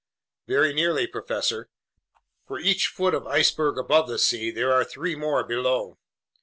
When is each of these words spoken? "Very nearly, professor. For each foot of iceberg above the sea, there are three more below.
"Very 0.47 0.73
nearly, 0.73 1.05
professor. 1.05 1.69
For 2.47 2.57
each 2.59 2.87
foot 2.87 3.13
of 3.13 3.27
iceberg 3.27 3.77
above 3.77 4.07
the 4.07 4.17
sea, 4.17 4.49
there 4.49 4.73
are 4.73 4.83
three 4.83 5.13
more 5.15 5.43
below. 5.43 5.99